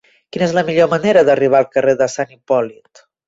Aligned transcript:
Quina 0.35 0.45
és 0.45 0.53
la 0.59 0.63
millor 0.69 0.89
manera 0.93 1.23
d'arribar 1.27 1.59
al 1.61 1.69
carrer 1.77 1.95
de 2.01 2.09
Sant 2.17 2.35
Hipòlit? 2.37 3.05